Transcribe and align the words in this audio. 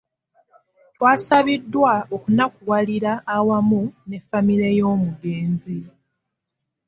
Twasabiddwa 0.95 1.93
okunakuwalira 2.15 3.13
awamu 3.35 3.81
ne 4.09 4.19
famire 4.27 4.69
y'omugenzi. 4.79 5.79